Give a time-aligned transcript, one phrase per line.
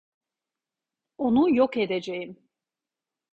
[1.17, 2.49] Onu yok edeceğim!